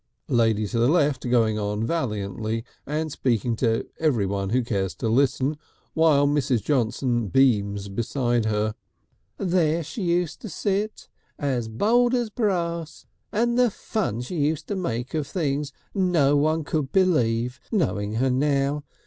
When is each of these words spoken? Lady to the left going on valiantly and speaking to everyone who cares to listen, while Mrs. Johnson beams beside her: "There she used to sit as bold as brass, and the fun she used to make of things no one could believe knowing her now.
Lady 0.29 0.65
to 0.65 0.79
the 0.79 0.87
left 0.87 1.29
going 1.29 1.59
on 1.59 1.85
valiantly 1.85 2.65
and 2.87 3.11
speaking 3.11 3.55
to 3.55 3.87
everyone 3.99 4.49
who 4.49 4.63
cares 4.63 4.95
to 4.95 5.07
listen, 5.07 5.59
while 5.93 6.25
Mrs. 6.27 6.63
Johnson 6.63 7.27
beams 7.27 7.87
beside 7.87 8.45
her: 8.45 8.73
"There 9.37 9.83
she 9.83 10.01
used 10.01 10.41
to 10.41 10.49
sit 10.49 11.07
as 11.37 11.67
bold 11.67 12.15
as 12.15 12.31
brass, 12.31 13.05
and 13.31 13.59
the 13.59 13.69
fun 13.69 14.21
she 14.21 14.37
used 14.39 14.67
to 14.69 14.75
make 14.75 15.13
of 15.13 15.27
things 15.27 15.71
no 15.93 16.35
one 16.35 16.63
could 16.63 16.91
believe 16.91 17.59
knowing 17.71 18.13
her 18.13 18.31
now. 18.31 18.83